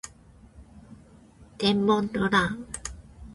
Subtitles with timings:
[1.59, 2.65] 天文の乱